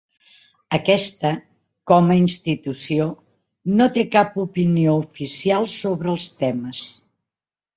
Aquesta, 0.75 1.33
com 1.91 2.09
a 2.13 2.17
institució, 2.21 3.07
no 3.81 3.89
té 3.99 4.07
cap 4.17 4.41
opinió 4.45 4.97
oficial 5.05 5.69
sobre 5.77 6.13
els 6.17 6.31
temes. 6.41 6.83